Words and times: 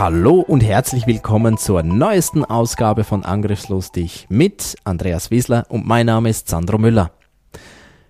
Hallo 0.00 0.40
und 0.40 0.62
herzlich 0.62 1.06
willkommen 1.06 1.58
zur 1.58 1.82
neuesten 1.82 2.42
Ausgabe 2.42 3.04
von 3.04 3.22
Angriffslustig 3.22 4.24
mit 4.30 4.76
Andreas 4.84 5.30
Wiesler 5.30 5.66
und 5.68 5.86
mein 5.86 6.06
Name 6.06 6.30
ist 6.30 6.48
Sandro 6.48 6.78
Müller. 6.78 7.12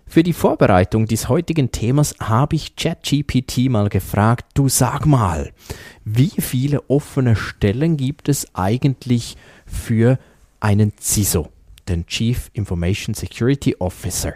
Für 0.07 0.23
die 0.23 0.33
Vorbereitung 0.33 1.07
des 1.07 1.29
heutigen 1.29 1.73
Themas 1.73 2.15
habe 2.21 2.55
ich 2.55 2.77
ChatGPT 2.77 3.69
mal 3.71 3.89
gefragt, 3.89 4.53
du 4.55 4.69
sag 4.69 5.05
mal, 5.05 5.51
wie 6.05 6.31
viele 6.39 6.89
offene 6.89 7.35
Stellen 7.35 7.97
gibt 7.97 8.29
es 8.29 8.55
eigentlich 8.55 9.37
für 9.67 10.21
einen 10.61 10.93
CISO, 10.97 11.49
den 11.89 12.07
Chief 12.07 12.53
Information 12.53 13.17
Security 13.17 13.75
Officer? 13.81 14.35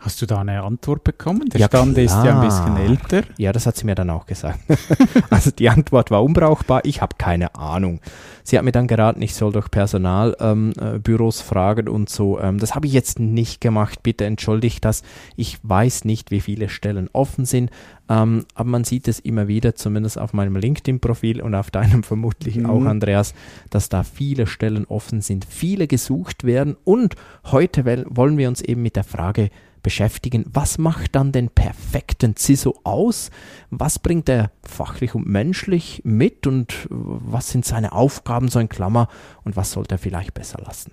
Hast 0.00 0.22
du 0.22 0.26
da 0.26 0.42
eine 0.42 0.62
Antwort 0.62 1.02
bekommen? 1.02 1.48
Der 1.48 1.58
ja, 1.58 1.66
Stand 1.66 1.94
klar. 1.94 2.04
ist 2.04 2.24
ja 2.24 2.40
ein 2.40 2.46
bisschen 2.46 2.76
älter. 2.76 3.22
Ja, 3.36 3.50
das 3.50 3.66
hat 3.66 3.76
sie 3.76 3.84
mir 3.84 3.96
dann 3.96 4.10
auch 4.10 4.26
gesagt. 4.26 4.60
also 5.30 5.50
die 5.50 5.68
Antwort 5.68 6.12
war 6.12 6.22
unbrauchbar. 6.22 6.84
Ich 6.84 7.02
habe 7.02 7.16
keine 7.18 7.56
Ahnung. 7.56 8.00
Sie 8.44 8.56
hat 8.56 8.64
mir 8.64 8.70
dann 8.70 8.86
geraten, 8.86 9.20
ich 9.22 9.34
soll 9.34 9.50
doch 9.50 9.68
Personalbüros 9.68 11.40
ähm, 11.40 11.44
äh, 11.44 11.48
fragen 11.48 11.88
und 11.88 12.08
so. 12.10 12.38
Ähm, 12.38 12.58
das 12.58 12.76
habe 12.76 12.86
ich 12.86 12.92
jetzt 12.92 13.18
nicht 13.18 13.60
gemacht. 13.60 14.04
Bitte 14.04 14.24
entschuldigt 14.24 14.84
das. 14.84 15.02
Ich 15.34 15.58
weiß 15.64 16.04
nicht, 16.04 16.30
wie 16.30 16.40
viele 16.40 16.68
Stellen 16.68 17.10
offen 17.12 17.44
sind. 17.44 17.70
Ähm, 18.08 18.46
aber 18.54 18.68
man 18.70 18.84
sieht 18.84 19.08
es 19.08 19.18
immer 19.18 19.48
wieder, 19.48 19.74
zumindest 19.74 20.16
auf 20.16 20.32
meinem 20.32 20.54
LinkedIn-Profil 20.54 21.42
und 21.42 21.56
auf 21.56 21.72
deinem 21.72 22.02
vermutlich 22.04 22.54
mhm. 22.54 22.66
auch, 22.66 22.84
Andreas, 22.84 23.34
dass 23.70 23.88
da 23.88 24.04
viele 24.04 24.46
Stellen 24.46 24.84
offen 24.86 25.22
sind, 25.22 25.44
viele 25.44 25.88
gesucht 25.88 26.44
werden. 26.44 26.76
Und 26.84 27.16
heute 27.46 27.84
wollen 27.84 28.38
wir 28.38 28.46
uns 28.46 28.62
eben 28.62 28.82
mit 28.82 28.94
der 28.94 29.02
Frage 29.02 29.42
beschäftigen. 29.42 29.67
Was 29.82 30.78
macht 30.78 31.14
dann 31.14 31.32
den 31.32 31.48
perfekten 31.48 32.36
CISO 32.36 32.78
aus? 32.84 33.30
Was 33.70 33.98
bringt 33.98 34.28
er 34.28 34.50
fachlich 34.62 35.14
und 35.14 35.26
menschlich 35.26 36.02
mit 36.04 36.46
und 36.46 36.86
was 36.90 37.50
sind 37.50 37.64
seine 37.64 37.92
Aufgaben 37.92 38.48
so 38.48 38.58
in 38.58 38.68
Klammer 38.68 39.08
und 39.44 39.56
was 39.56 39.72
sollte 39.72 39.94
er 39.94 39.98
vielleicht 39.98 40.34
besser 40.34 40.60
lassen? 40.64 40.92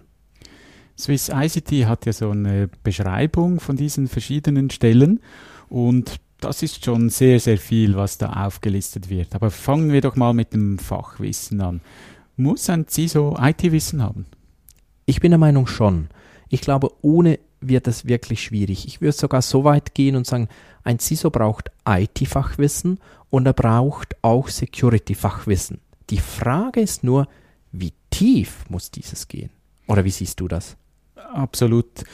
Swiss 0.97 1.29
ICT 1.29 1.87
hat 1.87 2.05
ja 2.05 2.13
so 2.13 2.31
eine 2.31 2.69
Beschreibung 2.83 3.59
von 3.59 3.75
diesen 3.75 4.07
verschiedenen 4.07 4.69
Stellen 4.69 5.19
und 5.67 6.19
das 6.39 6.63
ist 6.63 6.85
schon 6.85 7.09
sehr, 7.09 7.39
sehr 7.39 7.57
viel, 7.57 7.95
was 7.95 8.17
da 8.17 8.45
aufgelistet 8.45 9.09
wird. 9.09 9.35
Aber 9.35 9.51
fangen 9.51 9.91
wir 9.91 10.01
doch 10.01 10.15
mal 10.15 10.33
mit 10.33 10.53
dem 10.53 10.77
Fachwissen 10.77 11.61
an. 11.61 11.81
Muss 12.37 12.69
ein 12.69 12.87
CISO 12.87 13.37
IT-Wissen 13.39 14.01
haben? 14.01 14.25
Ich 15.05 15.19
bin 15.19 15.31
der 15.31 15.37
Meinung 15.37 15.67
schon. 15.67 16.09
Ich 16.55 16.61
glaube, 16.61 16.89
ohne 17.01 17.37
wird 17.59 17.85
es 17.85 18.05
wirklich 18.05 18.41
schwierig. 18.41 18.87
Ich 18.87 19.01
würde 19.01 19.11
sogar 19.11 19.41
so 19.41 19.65
weit 19.65 19.93
gehen 19.93 20.15
und 20.15 20.25
sagen, 20.25 20.47
ein 20.85 20.99
CISO 20.99 21.29
braucht 21.29 21.69
IT-Fachwissen 21.85 23.01
und 23.29 23.45
er 23.45 23.51
braucht 23.51 24.15
auch 24.21 24.47
Security-Fachwissen. 24.47 25.81
Die 26.09 26.19
Frage 26.19 26.79
ist 26.79 27.03
nur, 27.03 27.27
wie 27.73 27.91
tief 28.09 28.63
muss 28.69 28.89
dieses 28.89 29.27
gehen? 29.27 29.49
Oder 29.85 30.05
wie 30.05 30.11
siehst 30.11 30.39
du 30.39 30.47
das? 30.47 30.77
Absolut 31.33 32.05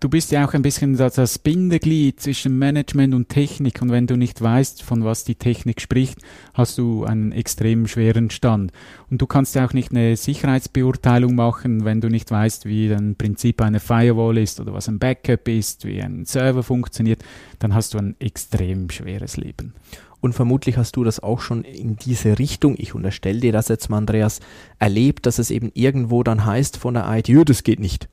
du 0.00 0.08
bist 0.08 0.30
ja 0.30 0.46
auch 0.46 0.54
ein 0.54 0.62
bisschen 0.62 0.96
das 0.96 1.38
Bindeglied 1.38 2.20
zwischen 2.20 2.58
Management 2.58 3.14
und 3.14 3.28
Technik 3.28 3.82
und 3.82 3.90
wenn 3.90 4.06
du 4.06 4.16
nicht 4.16 4.40
weißt, 4.40 4.82
von 4.82 5.04
was 5.04 5.24
die 5.24 5.34
Technik 5.34 5.80
spricht, 5.80 6.18
hast 6.54 6.78
du 6.78 7.04
einen 7.04 7.32
extrem 7.32 7.86
schweren 7.86 8.30
Stand. 8.30 8.72
Und 9.10 9.20
du 9.20 9.26
kannst 9.26 9.54
ja 9.54 9.66
auch 9.66 9.72
nicht 9.72 9.90
eine 9.90 10.16
Sicherheitsbeurteilung 10.16 11.34
machen, 11.34 11.84
wenn 11.84 12.00
du 12.00 12.08
nicht 12.08 12.30
weißt, 12.30 12.66
wie 12.66 12.92
ein 12.92 13.16
Prinzip 13.16 13.60
einer 13.60 13.80
Firewall 13.80 14.38
ist 14.38 14.60
oder 14.60 14.72
was 14.72 14.88
ein 14.88 14.98
Backup 14.98 15.48
ist, 15.48 15.84
wie 15.84 16.00
ein 16.00 16.24
Server 16.24 16.62
funktioniert, 16.62 17.22
dann 17.58 17.74
hast 17.74 17.94
du 17.94 17.98
ein 17.98 18.14
extrem 18.20 18.90
schweres 18.90 19.36
Leben. 19.36 19.74
Und 20.20 20.32
vermutlich 20.32 20.76
hast 20.76 20.96
du 20.96 21.04
das 21.04 21.20
auch 21.20 21.40
schon 21.40 21.62
in 21.62 21.96
diese 21.96 22.38
Richtung, 22.40 22.74
ich 22.76 22.94
unterstelle 22.94 23.38
dir 23.38 23.52
das 23.52 23.68
jetzt 23.68 23.88
mal, 23.88 23.98
Andreas, 23.98 24.40
erlebt, 24.80 25.26
dass 25.26 25.38
es 25.38 25.50
eben 25.50 25.70
irgendwo 25.74 26.24
dann 26.24 26.44
heißt 26.44 26.76
von 26.76 26.94
der 26.94 27.06
IT, 27.08 27.48
das 27.48 27.62
geht 27.62 27.78
nicht. 27.78 28.08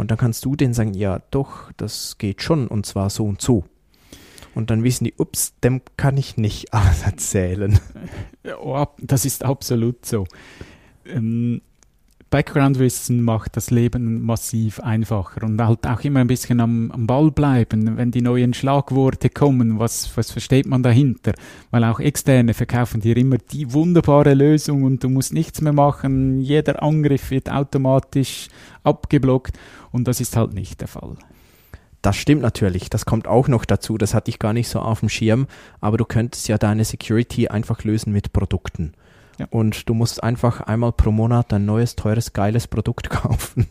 Und 0.00 0.10
dann 0.10 0.16
kannst 0.16 0.46
du 0.46 0.56
denen 0.56 0.72
sagen, 0.72 0.94
ja 0.94 1.20
doch, 1.30 1.70
das 1.76 2.16
geht 2.16 2.40
schon 2.40 2.68
und 2.68 2.86
zwar 2.86 3.10
so 3.10 3.26
und 3.26 3.42
so. 3.42 3.64
Und 4.54 4.70
dann 4.70 4.82
wissen 4.82 5.04
die, 5.04 5.12
ups, 5.18 5.52
dem 5.60 5.82
kann 5.98 6.16
ich 6.16 6.38
nicht 6.38 6.72
alles 6.72 7.02
erzählen. 7.02 7.78
Oh, 8.62 8.86
das 8.96 9.26
ist 9.26 9.44
absolut 9.44 10.06
so. 10.06 10.26
Ähm, 11.04 11.60
Background-Wissen 12.30 13.22
macht 13.22 13.56
das 13.56 13.72
Leben 13.72 14.22
massiv 14.22 14.78
einfacher 14.78 15.42
und 15.42 15.60
halt 15.60 15.84
auch 15.84 16.00
immer 16.02 16.20
ein 16.20 16.28
bisschen 16.28 16.60
am, 16.60 16.92
am, 16.92 17.08
Ball 17.08 17.32
bleiben, 17.32 17.96
wenn 17.96 18.12
die 18.12 18.22
neuen 18.22 18.54
Schlagworte 18.54 19.30
kommen, 19.30 19.80
was, 19.80 20.16
was 20.16 20.30
versteht 20.30 20.66
man 20.66 20.84
dahinter? 20.84 21.32
Weil 21.72 21.82
auch 21.82 21.98
Externe 21.98 22.54
verkaufen 22.54 23.00
dir 23.00 23.16
immer 23.16 23.38
die 23.38 23.72
wunderbare 23.72 24.34
Lösung 24.34 24.84
und 24.84 25.02
du 25.02 25.08
musst 25.08 25.32
nichts 25.32 25.60
mehr 25.60 25.72
machen, 25.72 26.40
jeder 26.40 26.84
Angriff 26.84 27.32
wird 27.32 27.50
automatisch 27.50 28.46
abgeblockt 28.84 29.58
und 29.90 30.06
das 30.06 30.20
ist 30.20 30.36
halt 30.36 30.54
nicht 30.54 30.80
der 30.80 30.88
Fall. 30.88 31.16
Das 32.00 32.16
stimmt 32.16 32.42
natürlich, 32.42 32.88
das 32.90 33.06
kommt 33.06 33.26
auch 33.26 33.48
noch 33.48 33.64
dazu, 33.64 33.98
das 33.98 34.14
hatte 34.14 34.30
ich 34.30 34.38
gar 34.38 34.52
nicht 34.52 34.68
so 34.68 34.78
auf 34.78 35.00
dem 35.00 35.08
Schirm, 35.08 35.48
aber 35.80 35.96
du 35.96 36.04
könntest 36.04 36.46
ja 36.46 36.58
deine 36.58 36.84
Security 36.84 37.48
einfach 37.48 37.82
lösen 37.82 38.12
mit 38.12 38.32
Produkten. 38.32 38.92
Ja. 39.40 39.46
Und 39.50 39.88
du 39.88 39.94
musst 39.94 40.22
einfach 40.22 40.60
einmal 40.60 40.92
pro 40.92 41.10
Monat 41.10 41.52
ein 41.54 41.64
neues, 41.64 41.96
teures, 41.96 42.34
geiles 42.34 42.68
Produkt 42.68 43.08
kaufen. 43.10 43.66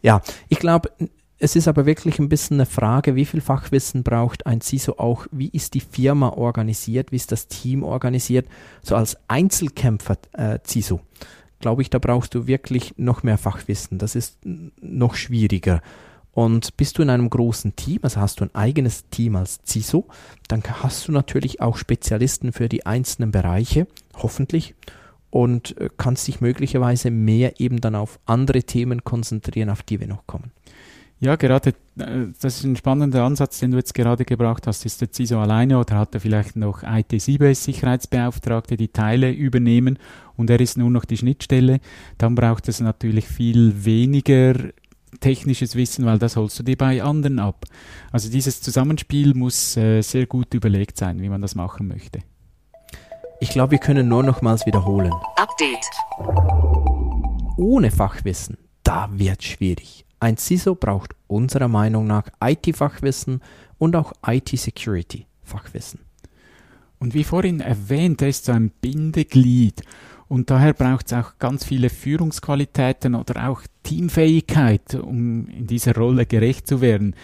ja, 0.00 0.22
ich 0.48 0.60
glaube, 0.60 0.90
es 1.38 1.56
ist 1.56 1.66
aber 1.66 1.86
wirklich 1.86 2.20
ein 2.20 2.28
bisschen 2.28 2.58
eine 2.58 2.66
Frage, 2.66 3.16
wie 3.16 3.24
viel 3.24 3.40
Fachwissen 3.40 4.04
braucht 4.04 4.46
ein 4.46 4.60
CISO 4.60 4.94
auch, 4.98 5.26
wie 5.32 5.48
ist 5.48 5.74
die 5.74 5.80
Firma 5.80 6.28
organisiert, 6.28 7.10
wie 7.10 7.16
ist 7.16 7.32
das 7.32 7.48
Team 7.48 7.82
organisiert, 7.82 8.46
so 8.82 8.94
als 8.94 9.16
Einzelkämpfer 9.26 10.18
äh, 10.32 10.60
CISO. 10.64 11.00
Glaube 11.58 11.82
ich, 11.82 11.90
da 11.90 11.98
brauchst 11.98 12.34
du 12.34 12.46
wirklich 12.46 12.94
noch 12.96 13.22
mehr 13.22 13.38
Fachwissen. 13.38 13.98
Das 13.98 14.14
ist 14.14 14.38
noch 14.44 15.14
schwieriger. 15.14 15.82
Und 16.32 16.76
bist 16.76 16.96
du 16.96 17.02
in 17.02 17.10
einem 17.10 17.28
großen 17.28 17.74
Team, 17.76 18.00
also 18.02 18.20
hast 18.20 18.40
du 18.40 18.44
ein 18.44 18.54
eigenes 18.54 19.08
Team 19.10 19.36
als 19.36 19.60
CISO, 19.66 20.06
dann 20.48 20.62
hast 20.64 21.08
du 21.08 21.12
natürlich 21.12 21.60
auch 21.60 21.76
Spezialisten 21.76 22.52
für 22.52 22.68
die 22.68 22.86
einzelnen 22.86 23.32
Bereiche, 23.32 23.86
hoffentlich, 24.16 24.74
und 25.30 25.76
äh, 25.78 25.88
kannst 25.96 26.28
dich 26.28 26.40
möglicherweise 26.40 27.10
mehr 27.10 27.60
eben 27.60 27.80
dann 27.80 27.94
auf 27.94 28.18
andere 28.26 28.62
Themen 28.62 29.04
konzentrieren, 29.04 29.70
auf 29.70 29.82
die 29.82 30.00
wir 30.00 30.08
noch 30.08 30.26
kommen. 30.26 30.52
Ja, 31.20 31.36
gerade, 31.36 31.74
äh, 31.98 32.28
das 32.40 32.56
ist 32.56 32.64
ein 32.64 32.76
spannender 32.76 33.24
Ansatz, 33.24 33.60
den 33.60 33.72
du 33.72 33.76
jetzt 33.76 33.94
gerade 33.94 34.24
gebracht 34.24 34.66
hast. 34.66 34.86
Ist 34.86 35.02
der 35.02 35.12
CISO 35.12 35.38
alleine 35.38 35.78
oder 35.78 35.98
hat 35.98 36.14
er 36.14 36.20
vielleicht 36.20 36.56
noch 36.56 36.82
IT-CBS-Sicherheitsbeauftragte, 36.82 38.76
die 38.76 38.88
Teile 38.88 39.30
übernehmen 39.30 39.98
und 40.36 40.48
er 40.48 40.60
ist 40.60 40.78
nur 40.78 40.90
noch 40.90 41.04
die 41.04 41.18
Schnittstelle? 41.18 41.80
Dann 42.16 42.34
braucht 42.34 42.68
es 42.68 42.80
natürlich 42.80 43.28
viel 43.28 43.84
weniger 43.84 44.54
technisches 45.20 45.74
Wissen, 45.74 46.06
weil 46.06 46.18
das 46.18 46.36
holst 46.36 46.58
du 46.58 46.62
dir 46.62 46.76
bei 46.76 47.02
anderen 47.02 47.38
ab. 47.38 47.64
Also 48.12 48.30
dieses 48.30 48.60
Zusammenspiel 48.60 49.34
muss 49.34 49.76
äh, 49.76 50.02
sehr 50.02 50.26
gut 50.26 50.54
überlegt 50.54 50.96
sein, 50.96 51.20
wie 51.20 51.28
man 51.28 51.42
das 51.42 51.54
machen 51.54 51.88
möchte. 51.88 52.20
Ich 53.40 53.50
glaube, 53.50 53.72
wir 53.72 53.78
können 53.78 54.08
nur 54.08 54.22
nochmals 54.22 54.66
wiederholen. 54.66 55.12
Update. 55.36 55.86
Ohne 57.56 57.90
Fachwissen, 57.90 58.58
da 58.82 59.08
wird 59.12 59.42
schwierig. 59.42 60.04
Ein 60.20 60.36
CISO 60.36 60.74
braucht 60.74 61.14
unserer 61.26 61.68
Meinung 61.68 62.06
nach 62.06 62.24
IT-Fachwissen 62.42 63.40
und 63.78 63.96
auch 63.96 64.12
IT-Security-Fachwissen. 64.26 66.00
Und 66.98 67.14
wie 67.14 67.24
vorhin 67.24 67.60
erwähnt, 67.60 68.20
er 68.20 68.28
ist 68.28 68.44
so 68.44 68.52
ein 68.52 68.70
Bindeglied 68.70 69.82
und 70.30 70.48
daher 70.48 70.74
braucht 70.74 71.06
es 71.06 71.12
auch 71.12 71.38
ganz 71.40 71.64
viele 71.64 71.90
Führungsqualitäten 71.90 73.16
oder 73.16 73.48
auch 73.48 73.62
Teamfähigkeit, 73.82 74.94
um 74.94 75.48
in 75.48 75.66
dieser 75.66 75.92
Rolle 75.96 76.24
gerecht 76.24 76.68
zu 76.68 76.80
werden. 76.80 77.16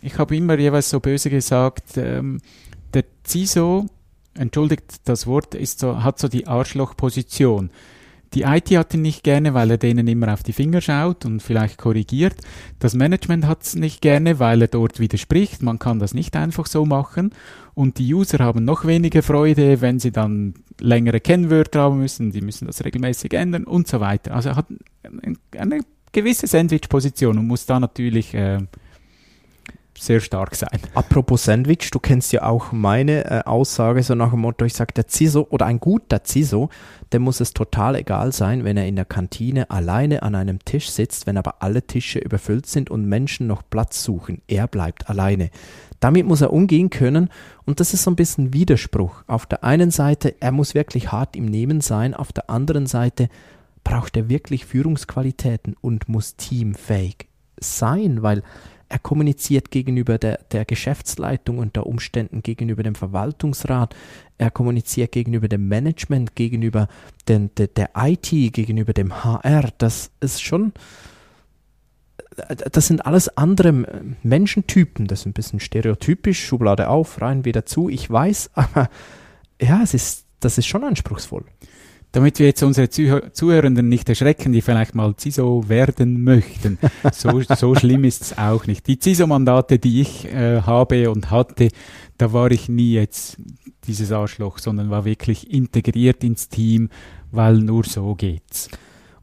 Ich 0.00 0.16
habe 0.16 0.36
immer 0.36 0.56
jeweils 0.56 0.90
so 0.90 1.00
böse 1.00 1.28
gesagt, 1.28 1.96
ähm, 1.96 2.40
der 2.94 3.02
CISO 3.26 3.86
entschuldigt 4.34 5.08
das 5.08 5.26
Wort, 5.26 5.56
ist 5.56 5.80
so, 5.80 6.04
hat 6.04 6.20
so 6.20 6.28
die 6.28 6.46
Arschlochposition. 6.46 7.70
Die 8.34 8.42
IT 8.42 8.70
hat 8.76 8.92
ihn 8.94 9.02
nicht 9.02 9.24
gerne, 9.24 9.54
weil 9.54 9.70
er 9.70 9.78
denen 9.78 10.06
immer 10.06 10.32
auf 10.32 10.42
die 10.42 10.52
Finger 10.52 10.80
schaut 10.80 11.24
und 11.24 11.42
vielleicht 11.42 11.78
korrigiert. 11.78 12.36
Das 12.78 12.94
Management 12.94 13.46
hat 13.46 13.62
es 13.62 13.74
nicht 13.74 14.02
gerne, 14.02 14.38
weil 14.38 14.62
er 14.62 14.68
dort 14.68 15.00
widerspricht. 15.00 15.62
Man 15.62 15.78
kann 15.78 15.98
das 15.98 16.14
nicht 16.14 16.36
einfach 16.36 16.66
so 16.66 16.84
machen. 16.84 17.32
Und 17.74 17.98
die 17.98 18.12
User 18.12 18.38
haben 18.40 18.64
noch 18.64 18.84
weniger 18.84 19.22
Freude, 19.22 19.80
wenn 19.80 19.98
sie 19.98 20.10
dann 20.10 20.54
längere 20.80 21.20
Kennwörter 21.20 21.80
haben 21.80 21.98
müssen. 21.98 22.32
Die 22.32 22.40
müssen 22.40 22.66
das 22.66 22.84
regelmäßig 22.84 23.32
ändern 23.32 23.64
und 23.64 23.88
so 23.88 24.00
weiter. 24.00 24.34
Also 24.34 24.50
er 24.50 24.56
hat 24.56 24.66
eine 25.56 25.80
gewisse 26.12 26.46
Sandwich-Position 26.46 27.38
und 27.38 27.46
muss 27.46 27.66
da 27.66 27.80
natürlich 27.80 28.34
äh, 28.34 28.58
sehr 30.02 30.20
stark 30.20 30.54
sein. 30.54 30.80
Apropos 30.94 31.44
Sandwich, 31.44 31.90
du 31.90 31.98
kennst 31.98 32.32
ja 32.32 32.42
auch 32.42 32.72
meine 32.72 33.24
äh, 33.24 33.42
Aussage 33.44 34.02
so 34.02 34.14
nach 34.14 34.30
dem 34.30 34.40
Motto, 34.40 34.64
ich 34.64 34.74
sage, 34.74 34.94
der 34.94 35.08
CISO 35.08 35.46
oder 35.50 35.66
ein 35.66 35.80
guter 35.80 36.22
CISO, 36.24 36.70
dem 37.12 37.22
muss 37.22 37.40
es 37.40 37.52
total 37.54 37.96
egal 37.96 38.32
sein, 38.32 38.64
wenn 38.64 38.76
er 38.76 38.86
in 38.86 38.96
der 38.96 39.04
Kantine 39.04 39.70
alleine 39.70 40.22
an 40.22 40.34
einem 40.34 40.64
Tisch 40.64 40.90
sitzt, 40.90 41.26
wenn 41.26 41.36
aber 41.36 41.62
alle 41.62 41.86
Tische 41.86 42.18
überfüllt 42.18 42.66
sind 42.66 42.90
und 42.90 43.06
Menschen 43.06 43.46
noch 43.46 43.62
Platz 43.68 44.02
suchen. 44.02 44.42
Er 44.46 44.66
bleibt 44.66 45.08
alleine. 45.08 45.50
Damit 46.00 46.26
muss 46.26 46.42
er 46.42 46.52
umgehen 46.52 46.90
können 46.90 47.28
und 47.64 47.80
das 47.80 47.92
ist 47.92 48.04
so 48.04 48.10
ein 48.10 48.16
bisschen 48.16 48.52
Widerspruch. 48.52 49.24
Auf 49.26 49.46
der 49.46 49.64
einen 49.64 49.90
Seite, 49.90 50.34
er 50.40 50.52
muss 50.52 50.74
wirklich 50.74 51.10
hart 51.10 51.34
im 51.34 51.46
Nehmen 51.46 51.80
sein, 51.80 52.14
auf 52.14 52.32
der 52.32 52.50
anderen 52.50 52.86
Seite 52.86 53.28
braucht 53.84 54.16
er 54.16 54.28
wirklich 54.28 54.66
Führungsqualitäten 54.66 55.74
und 55.80 56.08
muss 56.08 56.36
teamfähig 56.36 57.28
sein, 57.60 58.22
weil 58.22 58.42
er 58.88 58.98
kommuniziert 58.98 59.70
gegenüber 59.70 60.18
der, 60.18 60.40
der 60.50 60.64
Geschäftsleitung 60.64 61.58
unter 61.58 61.86
Umständen 61.86 62.42
gegenüber 62.42 62.82
dem 62.82 62.94
Verwaltungsrat. 62.94 63.94
Er 64.38 64.50
kommuniziert 64.50 65.12
gegenüber 65.12 65.48
dem 65.48 65.68
Management, 65.68 66.34
gegenüber 66.34 66.88
den, 67.28 67.54
der, 67.56 67.66
der 67.68 67.90
IT, 67.96 68.30
gegenüber 68.30 68.92
dem 68.92 69.24
HR. 69.24 69.70
Das 69.76 70.10
ist 70.20 70.42
schon, 70.42 70.72
das 72.72 72.86
sind 72.86 73.04
alles 73.04 73.36
andere 73.36 74.14
Menschentypen. 74.22 75.06
Das 75.06 75.20
ist 75.20 75.26
ein 75.26 75.32
bisschen 75.34 75.60
stereotypisch, 75.60 76.44
Schublade 76.46 76.88
auf, 76.88 77.20
rein, 77.20 77.44
wieder 77.44 77.66
zu. 77.66 77.88
Ich 77.88 78.10
weiß, 78.10 78.50
aber 78.54 78.88
ja, 79.60 79.82
es 79.82 79.92
ist, 79.92 80.24
das 80.40 80.56
ist 80.56 80.66
schon 80.66 80.84
anspruchsvoll 80.84 81.44
damit 82.12 82.38
wir 82.38 82.46
jetzt 82.46 82.62
unsere 82.62 82.88
Zuhörenden 82.88 83.88
nicht 83.88 84.08
erschrecken, 84.08 84.52
die 84.52 84.62
vielleicht 84.62 84.94
mal 84.94 85.14
CISO 85.16 85.68
werden 85.68 86.24
möchten. 86.24 86.78
So, 87.12 87.40
so 87.40 87.74
schlimm 87.74 88.04
ist 88.04 88.22
es 88.22 88.38
auch 88.38 88.66
nicht. 88.66 88.86
Die 88.86 88.98
CISO-Mandate, 89.00 89.78
die 89.78 90.00
ich 90.00 90.26
äh, 90.26 90.62
habe 90.62 91.10
und 91.10 91.30
hatte, 91.30 91.68
da 92.16 92.32
war 92.32 92.50
ich 92.50 92.68
nie 92.68 92.92
jetzt 92.92 93.36
dieses 93.86 94.12
Arschloch, 94.12 94.58
sondern 94.58 94.90
war 94.90 95.04
wirklich 95.04 95.50
integriert 95.50 96.24
ins 96.24 96.48
Team, 96.48 96.90
weil 97.30 97.58
nur 97.58 97.84
so 97.84 98.14
geht's. 98.14 98.68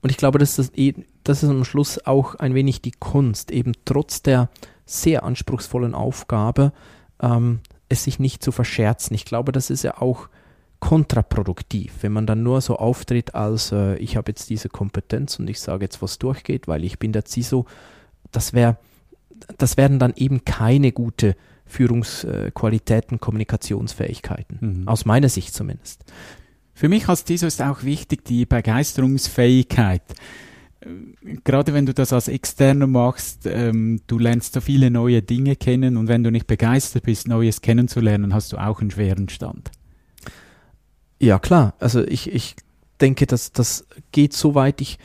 Und 0.01 0.11
ich 0.11 0.17
glaube, 0.17 0.39
dass 0.39 0.55
das, 0.55 0.71
eh, 0.75 0.93
das 1.23 1.43
ist 1.43 1.49
am 1.49 1.65
Schluss 1.65 2.05
auch 2.05 2.35
ein 2.35 2.53
wenig 2.53 2.81
die 2.81 2.91
Kunst, 2.91 3.51
eben 3.51 3.73
trotz 3.85 4.21
der 4.21 4.49
sehr 4.85 5.23
anspruchsvollen 5.23 5.95
Aufgabe, 5.95 6.73
ähm, 7.21 7.61
es 7.89 8.03
sich 8.03 8.19
nicht 8.19 8.43
zu 8.43 8.51
verscherzen. 8.51 9.15
Ich 9.15 9.25
glaube, 9.25 9.51
das 9.51 9.69
ist 9.69 9.83
ja 9.83 10.01
auch 10.01 10.29
kontraproduktiv, 10.85 11.91
wenn 12.01 12.11
man 12.11 12.27
dann 12.27 12.43
nur 12.43 12.61
so 12.61 12.75
auftritt, 12.75 13.33
als 13.33 13.71
äh, 13.71 13.95
ich 13.95 14.17
habe 14.17 14.29
jetzt 14.29 14.51
diese 14.51 14.69
Kompetenz 14.69 15.39
und 15.39 15.49
ich 15.49 15.59
sage 15.59 15.83
jetzt, 15.83 15.99
was 16.03 16.19
durchgeht, 16.19 16.67
weil 16.67 16.83
ich 16.83 16.99
bin 16.99 17.11
der 17.11 17.25
CISO. 17.25 17.65
Das 18.31 18.53
wäre, 18.53 18.77
das 19.57 19.77
werden 19.77 19.97
dann 19.97 20.13
eben 20.15 20.45
keine 20.45 20.91
gute 20.91 21.35
Führungsqualitäten, 21.65 23.19
Kommunikationsfähigkeiten, 23.19 24.57
mhm. 24.61 24.87
aus 24.87 25.05
meiner 25.05 25.27
Sicht 25.27 25.55
zumindest. 25.55 26.05
Für 26.75 26.87
mich 26.87 27.09
als 27.09 27.25
CISO 27.25 27.47
ist 27.47 27.63
auch 27.63 27.81
wichtig 27.81 28.23
die 28.23 28.45
Begeisterungsfähigkeit 28.45 30.03
gerade 31.43 31.73
wenn 31.73 31.87
du 31.87 31.95
das 31.95 32.13
als 32.13 32.27
Externer 32.27 32.85
machst, 32.85 33.47
ähm, 33.47 34.01
du 34.05 34.19
lernst 34.19 34.53
so 34.53 34.61
viele 34.61 34.91
neue 34.91 35.23
Dinge 35.23 35.55
kennen 35.55 35.97
und 35.97 36.07
wenn 36.07 36.23
du 36.23 36.29
nicht 36.29 36.45
begeistert 36.45 37.05
bist, 37.05 37.27
Neues 37.27 37.61
kennenzulernen, 37.61 38.35
hast 38.35 38.53
du 38.53 38.57
auch 38.57 38.81
einen 38.81 38.91
schweren 38.91 39.27
Stand. 39.29 39.71
Ja, 41.19 41.39
klar. 41.39 41.73
Also 41.79 42.03
ich, 42.03 42.31
ich 42.31 42.55
denke, 43.01 43.25
dass 43.25 43.51
das 43.51 43.85
geht 44.11 44.33
so 44.33 44.55
weit. 44.55 44.81
Ich 44.81 44.99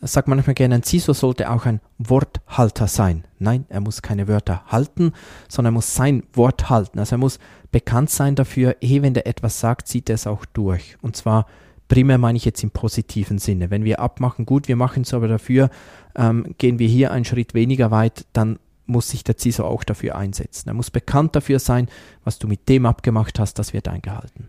sage 0.00 0.30
manchmal 0.30 0.54
gerne, 0.54 0.76
ein 0.76 0.82
CISO 0.82 1.12
sollte 1.12 1.50
auch 1.50 1.66
ein 1.66 1.80
Worthalter 1.98 2.86
sein. 2.86 3.24
Nein, 3.38 3.66
er 3.68 3.80
muss 3.80 4.02
keine 4.02 4.28
Wörter 4.28 4.64
halten, 4.66 5.12
sondern 5.48 5.72
er 5.72 5.76
muss 5.76 5.94
sein 5.94 6.22
Wort 6.34 6.70
halten. 6.70 6.98
Also 6.98 7.16
er 7.16 7.18
muss 7.18 7.38
bekannt 7.72 8.10
sein 8.10 8.34
dafür, 8.36 8.76
eh, 8.80 9.02
wenn 9.02 9.14
der 9.14 9.26
etwas 9.26 9.58
sagt, 9.58 9.88
zieht 9.88 10.08
er 10.08 10.14
es 10.14 10.26
auch 10.26 10.44
durch. 10.44 10.96
Und 11.02 11.16
zwar 11.16 11.46
primär 11.88 12.18
meine 12.18 12.36
ich 12.36 12.44
jetzt 12.44 12.62
im 12.62 12.70
positiven 12.70 13.38
Sinne. 13.38 13.70
Wenn 13.70 13.84
wir 13.84 14.00
abmachen, 14.00 14.46
gut, 14.46 14.68
wir 14.68 14.76
machen 14.76 15.02
es 15.02 15.14
aber 15.14 15.28
dafür, 15.28 15.70
ähm, 16.14 16.54
gehen 16.58 16.78
wir 16.78 16.88
hier 16.88 17.10
einen 17.10 17.24
Schritt 17.24 17.54
weniger 17.54 17.90
weit, 17.90 18.26
dann 18.32 18.58
muss 18.86 19.08
sich 19.08 19.24
der 19.24 19.38
CISO 19.38 19.64
auch 19.64 19.84
dafür 19.84 20.16
einsetzen. 20.16 20.68
Er 20.68 20.74
muss 20.74 20.90
bekannt 20.90 21.34
dafür 21.36 21.58
sein, 21.58 21.88
was 22.24 22.38
du 22.38 22.46
mit 22.46 22.68
dem 22.68 22.86
abgemacht 22.86 23.38
hast, 23.38 23.58
das 23.58 23.72
wird 23.72 23.88
eingehalten. 23.88 24.48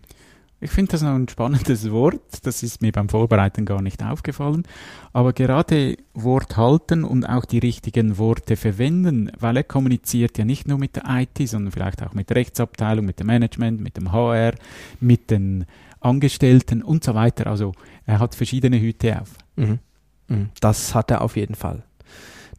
Ich 0.64 0.72
finde 0.72 0.94
das 0.94 1.02
noch 1.02 1.14
ein 1.14 1.28
spannendes 1.28 1.92
Wort. 1.92 2.22
Das 2.44 2.64
ist 2.64 2.82
mir 2.82 2.92
beim 2.92 3.10
Vorbereiten 3.10 3.66
gar 3.66 3.82
nicht 3.82 4.02
aufgefallen. 4.02 4.64
Aber 5.12 5.34
gerade 5.34 5.98
Wort 6.14 6.56
halten 6.58 7.04
und 7.04 7.26
auch 7.26 7.46
die 7.46 7.60
richtigen 7.60 8.18
Worte 8.18 8.56
verwenden, 8.56 9.32
weil 9.38 9.58
er 9.58 9.64
kommuniziert 9.64 10.38
ja 10.38 10.46
nicht 10.46 10.68
nur 10.68 10.78
mit 10.78 10.96
der 10.96 11.04
IT, 11.08 11.48
sondern 11.48 11.72
vielleicht 11.72 12.02
auch 12.02 12.14
mit 12.14 12.30
der 12.30 12.38
Rechtsabteilung, 12.38 13.06
mit 13.06 13.20
dem 13.20 13.28
Management, 13.28 13.82
mit 13.82 13.98
dem 13.98 14.12
HR, 14.12 14.56
mit 15.00 15.30
den 15.30 15.66
Angestellten 16.00 16.82
und 16.82 17.04
so 17.04 17.14
weiter. 17.14 17.48
Also 17.48 17.74
er 18.06 18.20
hat 18.20 18.36
verschiedene 18.36 18.80
Hüte 18.80 19.22
auf. 19.22 19.32
Mhm. 19.56 19.80
mhm. 20.28 20.50
Das 20.62 20.96
hat 20.96 21.12
er 21.12 21.22
auf 21.22 21.36
jeden 21.36 21.56
Fall. 21.56 21.84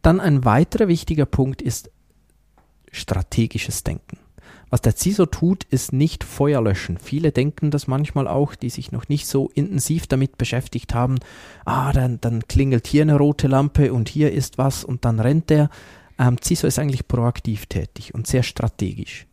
Dann 0.01 0.19
ein 0.19 0.45
weiterer 0.45 0.87
wichtiger 0.87 1.25
Punkt 1.25 1.61
ist 1.63 1.89
strategisches 2.91 3.83
Denken. 3.83 4.19
Was 4.75 4.81
der 4.81 4.97
CISO 4.97 5.25
tut, 5.25 5.63
ist 5.69 5.93
nicht 5.93 6.25
Feuer 6.25 6.61
löschen. 6.61 6.97
Viele 6.97 7.31
denken 7.31 7.71
das 7.71 7.87
manchmal 7.87 8.27
auch, 8.27 8.55
die 8.55 8.69
sich 8.69 8.91
noch 8.91 9.07
nicht 9.07 9.25
so 9.25 9.49
intensiv 9.53 10.05
damit 10.05 10.37
beschäftigt 10.37 10.93
haben. 10.93 11.15
Ah, 11.63 11.93
dann, 11.93 12.19
dann 12.19 12.45
klingelt 12.49 12.85
hier 12.85 13.03
eine 13.03 13.15
rote 13.15 13.47
Lampe 13.47 13.93
und 13.93 14.09
hier 14.09 14.33
ist 14.33 14.57
was 14.57 14.83
und 14.83 15.05
dann 15.05 15.21
rennt 15.21 15.49
der. 15.49 15.69
Ähm, 16.19 16.35
CISO 16.43 16.67
ist 16.67 16.77
eigentlich 16.77 17.07
proaktiv 17.07 17.67
tätig 17.67 18.13
und 18.13 18.27
sehr 18.27 18.43
strategisch. 18.43 19.27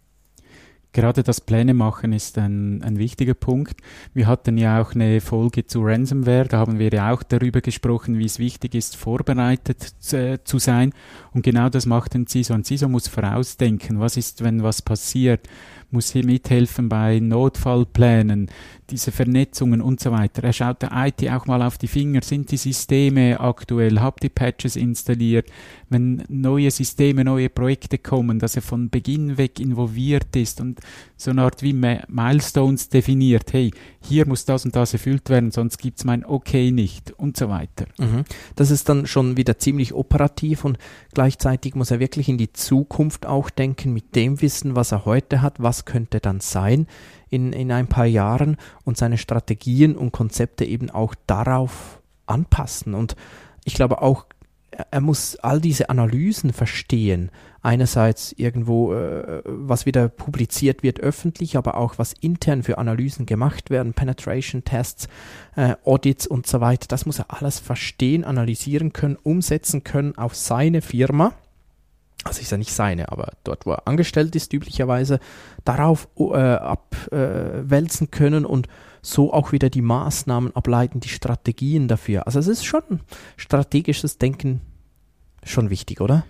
Gerade 0.93 1.23
das 1.23 1.41
Pläne 1.41 1.73
machen 1.73 2.12
ist 2.12 2.37
ein, 2.37 2.83
ein 2.83 2.99
wichtiger 2.99 3.33
Punkt. 3.33 3.81
Wir 4.12 4.27
hatten 4.27 4.59
ja 4.59 4.81
auch 4.83 4.94
eine 4.94 5.23
Folge 5.23 5.67
zu 5.67 5.83
Ransomware, 5.83 6.49
da 6.49 6.59
haben 6.59 6.78
wir 6.78 6.90
ja 6.90 7.12
auch 7.12 7.23
darüber 7.23 7.62
gesprochen, 7.62 8.19
wie 8.19 8.26
es 8.26 8.38
wichtig 8.38 8.75
ist, 8.75 8.97
vorbereitet 8.97 9.81
zu, 10.00 10.19
äh, 10.19 10.45
zu 10.45 10.59
sein. 10.59 10.93
Und 11.33 11.43
genau 11.43 11.71
das 11.71 11.87
macht 11.87 12.14
ein 12.14 12.26
CISO. 12.26 12.52
Ein 12.52 12.64
CISO 12.64 12.88
muss 12.88 13.09
vorausdenken, 13.09 14.00
was 14.00 14.19
ist, 14.19 14.45
wenn 14.45 14.62
was 14.62 14.83
passiert, 14.83 15.49
muss 15.92 16.12
hier 16.12 16.25
mithelfen 16.25 16.88
bei 16.88 17.20
Notfallplänen, 17.20 18.50
diese 18.90 19.12
Vernetzungen 19.12 19.80
und 19.80 20.00
so 20.00 20.12
weiter. 20.12 20.44
Er 20.44 20.52
schaut 20.52 20.82
der 20.82 20.90
IT 20.92 21.28
auch 21.30 21.46
mal 21.46 21.62
auf 21.62 21.78
die 21.78 21.88
Finger, 21.88 22.22
sind 22.22 22.50
die 22.50 22.56
Systeme 22.56 23.40
aktuell, 23.40 24.00
habt 24.00 24.22
ihr 24.25 24.30
Patches 24.30 24.76
installiert, 24.76 25.46
wenn 25.88 26.22
neue 26.28 26.70
Systeme, 26.70 27.25
neue 27.25 27.49
Projekte 27.49 27.99
kommen, 27.99 28.38
dass 28.38 28.56
er 28.56 28.62
von 28.62 28.90
Beginn 28.90 29.38
weg 29.38 29.61
involviert 29.61 30.34
ist 30.37 30.61
und 30.61 30.80
so 31.16 31.30
eine 31.30 31.42
Art 31.42 31.62
wie 31.62 31.72
Milestones 31.72 32.88
definiert, 32.88 33.52
hey, 33.52 33.70
hier 34.00 34.26
muss 34.26 34.44
das 34.44 34.64
und 34.64 34.75
das 34.75 34.92
erfüllt 34.92 35.30
werden, 35.30 35.52
sonst 35.52 35.78
gibt 35.78 35.99
es 35.99 36.04
mein 36.04 36.25
Okay 36.25 36.70
nicht 36.72 37.12
und 37.12 37.37
so 37.37 37.49
weiter. 37.49 37.87
Mhm. 37.99 38.25
Das 38.56 38.70
ist 38.70 38.88
dann 38.88 39.06
schon 39.06 39.37
wieder 39.37 39.58
ziemlich 39.58 39.94
operativ 39.94 40.64
und 40.64 40.78
gleichzeitig 41.14 41.75
muss 41.75 41.90
er 41.90 42.00
wirklich 42.00 42.28
in 42.28 42.38
die 42.38 42.52
Zukunft 42.52 43.26
auch 43.26 43.50
denken 43.50 43.92
mit 43.92 44.16
dem 44.16 44.40
Wissen, 44.42 44.75
was 44.75 44.92
er 44.92 45.04
heute 45.04 45.42
hat, 45.42 45.62
was 45.62 45.82
könnte 45.85 46.21
dann 46.21 46.41
sein 46.41 46.87
in, 47.31 47.53
in 47.53 47.73
ein 47.73 47.87
paar 47.87 48.07
Jahren 48.07 48.57
und 48.85 48.97
seine 48.97 49.19
Strategien 49.19 49.97
und 49.97 50.12
Konzepte 50.12 50.65
eben 50.65 50.91
auch 50.91 51.15
darauf 51.27 52.01
anpassen. 52.27 52.95
Und 52.95 53.17
ich 53.65 53.75
glaube 53.75 54.03
auch, 54.03 54.27
er 54.91 55.01
muss 55.01 55.37
all 55.37 55.61
diese 55.61 55.91
Analysen 55.91 56.53
verstehen. 56.53 57.31
Einerseits 57.61 58.33
irgendwo, 58.33 58.95
äh, 58.95 59.43
was 59.45 59.87
wieder 59.87 60.09
publiziert 60.09 60.83
wird 60.83 60.99
öffentlich, 61.01 61.57
aber 61.57 61.77
auch 61.77 61.99
was 61.99 62.15
intern 62.15 62.62
für 62.62 62.79
Analysen 62.79 63.27
gemacht 63.27 63.71
werden, 63.71 63.93
Penetration 63.93 64.65
Tests, 64.65 65.09
äh, 65.57 65.77
Audits 65.85 66.27
und 66.27 66.47
so 66.47 66.61
weiter. 66.61 66.87
Das 66.89 67.07
muss 67.07 67.19
er 67.19 67.27
alles 67.29 67.59
verstehen, 67.59 68.25
analysieren 68.25 68.93
können, 68.93 69.17
umsetzen 69.23 69.85
können 69.85 70.17
auf 70.17 70.35
seine 70.35 70.81
Firma 70.81 71.35
also 72.25 72.41
ist 72.41 72.50
ja 72.50 72.59
nicht 72.59 72.73
seine, 72.73 73.11
aber 73.11 73.33
dort, 73.45 73.67
wo 73.67 73.73
er 73.73 73.88
angestellt 73.88 74.37
ist, 74.37 74.52
üblicherweise, 74.52 75.19
darauf 75.64 76.09
äh, 76.17 76.37
abwälzen 76.37 78.07
äh, 78.07 78.11
können 78.11 78.45
und 78.45 78.69
so 79.02 79.33
auch 79.33 79.50
wieder 79.50 79.69
die 79.69 79.83
Maßnahmen 79.83 80.55
ableiten, 80.55 81.00
die 81.00 81.09
Strategien 81.09 81.88
dafür. 81.88 82.26
Also 82.26 82.38
es 82.38 82.47
ist 82.47 82.64
schon 82.64 83.00
strategisches 83.37 84.19
Denken 84.19 84.61
schon 85.43 85.71
wichtig, 85.71 86.00
oder? 86.00 86.25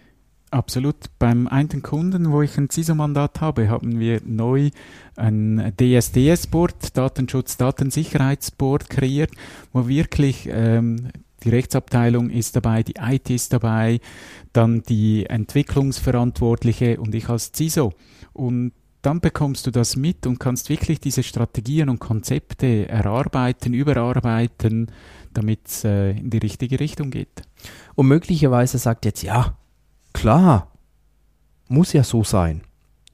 Absolut. 0.50 0.96
Beim 1.18 1.48
einen 1.48 1.82
Kunden, 1.82 2.30
wo 2.30 2.42
ich 2.42 2.58
ein 2.58 2.68
CISO-Mandat 2.68 3.40
habe, 3.40 3.68
haben 3.68 3.98
wir 3.98 4.20
neu 4.24 4.70
ein 5.16 5.72
DSDS-Board, 5.80 6.96
Datenschutz, 6.96 7.56
Datensicherheitsboard 7.56 8.90
kreiert, 8.90 9.30
wo 9.72 9.88
wirklich 9.88 10.48
ähm, 10.50 11.08
die 11.44 11.50
Rechtsabteilung 11.50 12.30
ist 12.30 12.56
dabei, 12.56 12.82
die 12.82 12.94
IT 12.98 13.30
ist 13.30 13.52
dabei, 13.52 14.00
dann 14.52 14.82
die 14.82 15.26
Entwicklungsverantwortliche 15.26 17.00
und 17.00 17.14
ich 17.14 17.28
als 17.28 17.52
CISO. 17.52 17.92
Und 18.32 18.72
dann 19.02 19.20
bekommst 19.20 19.66
du 19.66 19.70
das 19.70 19.96
mit 19.96 20.26
und 20.26 20.38
kannst 20.38 20.68
wirklich 20.68 21.00
diese 21.00 21.22
Strategien 21.22 21.88
und 21.88 21.98
Konzepte 21.98 22.88
erarbeiten, 22.88 23.74
überarbeiten, 23.74 24.92
damit 25.34 25.66
es 25.66 25.84
äh, 25.84 26.10
in 26.12 26.30
die 26.30 26.38
richtige 26.38 26.78
Richtung 26.78 27.10
geht. 27.10 27.42
Und 27.94 28.06
möglicherweise 28.06 28.78
sagt 28.78 29.04
jetzt, 29.04 29.22
ja, 29.22 29.56
klar, 30.12 30.70
muss 31.68 31.92
ja 31.92 32.04
so 32.04 32.22
sein. 32.22 32.62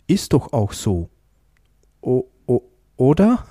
Ist 0.06 0.32
doch 0.32 0.52
auch 0.52 0.72
so. 0.72 1.08
O, 2.00 2.24
oder? 2.96 3.44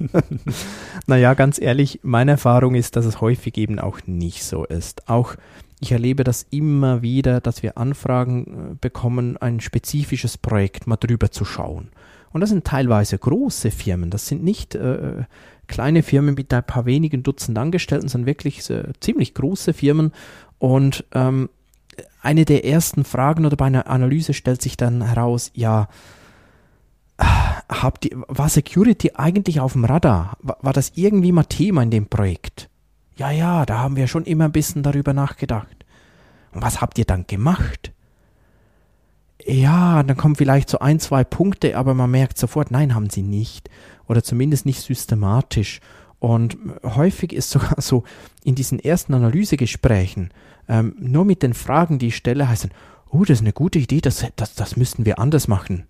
naja, 1.06 1.34
ganz 1.34 1.60
ehrlich, 1.60 2.00
meine 2.02 2.32
Erfahrung 2.32 2.74
ist, 2.74 2.96
dass 2.96 3.04
es 3.04 3.20
häufig 3.20 3.56
eben 3.56 3.78
auch 3.78 4.00
nicht 4.06 4.44
so 4.44 4.64
ist. 4.64 5.08
Auch 5.08 5.36
ich 5.80 5.92
erlebe 5.92 6.24
das 6.24 6.46
immer 6.50 7.02
wieder, 7.02 7.40
dass 7.40 7.62
wir 7.62 7.76
Anfragen 7.76 8.46
äh, 8.46 8.74
bekommen, 8.80 9.36
ein 9.36 9.60
spezifisches 9.60 10.38
Projekt 10.38 10.86
mal 10.86 10.96
drüber 10.96 11.30
zu 11.30 11.44
schauen. 11.44 11.88
Und 12.32 12.40
das 12.40 12.50
sind 12.50 12.64
teilweise 12.64 13.18
große 13.18 13.70
Firmen. 13.70 14.10
Das 14.10 14.26
sind 14.26 14.42
nicht 14.42 14.74
äh, 14.74 15.24
kleine 15.66 16.02
Firmen 16.02 16.34
mit 16.34 16.52
ein 16.52 16.64
paar 16.64 16.84
wenigen 16.84 17.22
Dutzend 17.22 17.56
Angestellten, 17.58 18.08
sondern 18.08 18.26
wirklich 18.26 18.68
äh, 18.70 18.92
ziemlich 19.00 19.34
große 19.34 19.72
Firmen. 19.72 20.12
Und 20.58 21.04
ähm, 21.12 21.48
eine 22.22 22.44
der 22.44 22.64
ersten 22.64 23.04
Fragen 23.04 23.46
oder 23.46 23.56
bei 23.56 23.66
einer 23.66 23.86
Analyse 23.86 24.34
stellt 24.34 24.62
sich 24.62 24.76
dann 24.76 25.02
heraus, 25.02 25.50
ja, 25.54 25.88
habt 27.82 28.04
ihr, 28.04 28.22
war 28.28 28.48
Security 28.48 29.12
eigentlich 29.14 29.60
auf 29.60 29.72
dem 29.72 29.84
Radar? 29.84 30.36
War, 30.40 30.58
war 30.60 30.72
das 30.72 30.92
irgendwie 30.94 31.32
mal 31.32 31.44
Thema 31.44 31.82
in 31.82 31.90
dem 31.90 32.06
Projekt? 32.06 32.68
Ja, 33.16 33.30
ja, 33.30 33.64
da 33.64 33.78
haben 33.78 33.96
wir 33.96 34.06
schon 34.06 34.24
immer 34.24 34.46
ein 34.46 34.52
bisschen 34.52 34.82
darüber 34.82 35.12
nachgedacht. 35.12 35.84
Und 36.52 36.62
was 36.62 36.80
habt 36.80 36.98
ihr 36.98 37.04
dann 37.04 37.26
gemacht? 37.26 37.92
Ja, 39.44 40.02
dann 40.02 40.16
kommen 40.16 40.36
vielleicht 40.36 40.68
so 40.70 40.78
ein, 40.78 41.00
zwei 41.00 41.22
Punkte, 41.22 41.76
aber 41.76 41.94
man 41.94 42.10
merkt 42.10 42.38
sofort, 42.38 42.70
nein, 42.70 42.94
haben 42.94 43.10
sie 43.10 43.22
nicht. 43.22 43.68
Oder 44.08 44.22
zumindest 44.22 44.66
nicht 44.66 44.80
systematisch. 44.80 45.80
Und 46.18 46.56
häufig 46.82 47.32
ist 47.32 47.50
sogar 47.50 47.80
so 47.80 48.04
in 48.42 48.54
diesen 48.54 48.78
ersten 48.78 49.14
Analysegesprächen, 49.14 50.30
ähm, 50.68 50.96
nur 50.98 51.24
mit 51.24 51.42
den 51.42 51.52
Fragen, 51.52 51.98
die 51.98 52.06
ich 52.08 52.16
stelle, 52.16 52.48
heißen, 52.48 52.70
oh, 53.10 53.24
das 53.24 53.38
ist 53.38 53.42
eine 53.42 53.52
gute 53.52 53.78
Idee, 53.78 54.00
das, 54.00 54.24
das, 54.36 54.54
das 54.54 54.76
müssten 54.76 55.04
wir 55.04 55.18
anders 55.18 55.48
machen. 55.48 55.86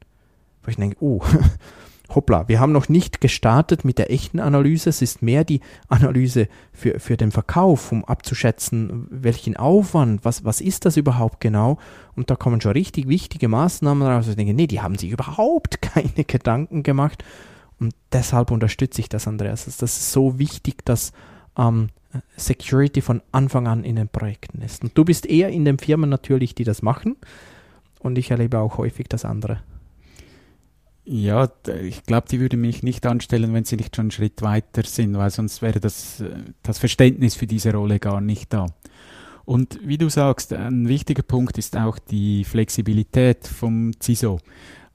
Wo 0.65 0.71
ich 0.71 0.77
denke, 0.77 0.97
oh, 1.01 1.23
hoppla, 2.15 2.49
wir 2.49 2.61
haben 2.61 2.73
noch 2.73 2.89
nicht 2.89 3.21
gestartet 3.21 3.85
mit 3.85 3.99
der 3.99 4.11
echten 4.11 4.41
Analyse. 4.41 4.91
Es 4.91 5.03
ist 5.03 5.23
mehr 5.23 5.45
die 5.45 5.61
Analyse 5.89 6.49
für, 6.73 6.99
für 7.01 7.17
den 7.17 7.33
Verkauf, 7.33 7.93
um 7.93 8.05
abzuschätzen, 8.05 9.07
welchen 9.11 9.57
Aufwand, 9.57 10.25
was, 10.25 10.45
was 10.45 10.61
ist 10.61 10.85
das 10.85 10.97
überhaupt 10.97 11.41
genau. 11.41 11.79
Und 12.15 12.31
da 12.31 12.37
kommen 12.37 12.61
schon 12.61 12.73
richtig 12.73 13.09
wichtige 13.09 13.49
Maßnahmen 13.49 14.07
raus. 14.07 14.29
Ich 14.29 14.37
denke, 14.37 14.55
nee, 14.55 14.67
die 14.67 14.81
haben 14.81 14.97
sich 14.97 15.11
überhaupt 15.11 15.83
keine 15.83 16.25
Gedanken 16.25 16.83
gemacht. 16.83 17.25
Und 17.81 17.95
deshalb 18.13 18.51
unterstütze 18.51 19.01
ich 19.01 19.09
das, 19.09 19.27
Andreas. 19.27 19.65
Das 19.65 19.83
ist 19.83 20.13
so 20.13 20.39
wichtig, 20.39 20.85
dass 20.85 21.13
ähm, 21.59 21.89
Security 22.37 23.01
von 23.01 23.23
Anfang 23.33 23.67
an 23.67 23.85
in 23.85 23.97
den 23.97 24.09
Projekten 24.09 24.63
ist. 24.63 24.85
Und 24.85 24.97
du 24.97 25.05
bist 25.05 25.27
eher 25.27 25.49
in 25.49 25.65
den 25.65 25.79
Firmen 25.79 26.11
natürlich, 26.11 26.55
die 26.55 26.65
das 26.65 26.83
machen. 26.83 27.17
Und 28.01 28.19
ich 28.19 28.31
erlebe 28.31 28.59
auch 28.61 28.79
häufig 28.79 29.09
das 29.09 29.25
andere. 29.25 29.61
Ja, 31.07 31.51
ich 31.83 32.05
glaube, 32.05 32.29
die 32.31 32.41
würde 32.41 32.57
mich 32.57 32.83
nicht 32.83 33.05
anstellen, 33.05 33.53
wenn 33.53 33.65
sie 33.65 33.77
nicht 33.77 33.95
schon 33.95 34.05
einen 34.05 34.11
Schritt 34.11 34.41
weiter 34.41 34.85
sind, 34.85 35.17
weil 35.19 35.31
sonst 35.31 35.61
wäre 35.61 35.79
das, 35.79 36.21
äh, 36.21 36.31
das 36.63 36.79
Verständnis 36.79 37.35
für 37.35 37.47
diese 37.47 37.73
Rolle 37.73 37.99
gar 37.99 38.23
nicht 38.23 38.53
da. 38.55 38.67
Und 39.45 39.79
wie 39.83 39.99
du 39.99 40.09
sagst, 40.09 40.55
ein 40.55 40.89
wichtiger 40.89 41.23
Punkt 41.23 41.59
ist 41.59 41.77
auch 41.77 41.99
die 41.99 42.45
Flexibilität 42.45 43.47
vom 43.47 43.93
CISO. 44.01 44.39